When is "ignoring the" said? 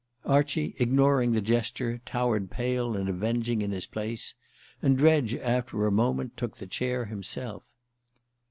0.79-1.41